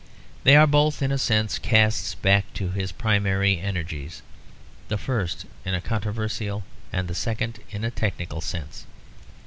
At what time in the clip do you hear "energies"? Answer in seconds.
3.59-4.23